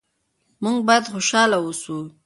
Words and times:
موږ 0.63 0.77
باید 0.87 1.09
خوشحاله 1.13 1.57
اوسو. 1.63 1.97